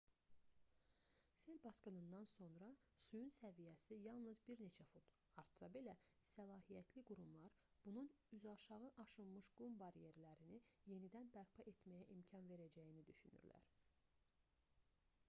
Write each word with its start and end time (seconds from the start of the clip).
sel 1.41 1.57
basqınından 1.65 2.23
sonra 2.37 2.67
suyun 3.01 3.33
səviyyəsi 3.35 3.97
yalnız 4.05 4.39
bir 4.47 4.63
neçə 4.63 4.85
fut 4.93 5.11
artsa 5.43 5.67
belə 5.75 5.93
səlahiyyətli 6.31 7.03
qurumlar 7.11 7.59
bunun 7.89 8.09
üzüaşağı 8.39 8.89
aşınmış 9.05 9.49
qum 9.59 9.75
baryerlərini 9.83 10.61
yenidən 10.93 11.29
bərpa 11.37 11.67
etməyə 11.73 12.07
imkan 12.17 12.49
verəcəyini 12.53 13.05
düşünürlər 13.11 13.69